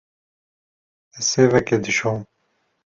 [1.17, 2.19] Ez sêvekê dişom.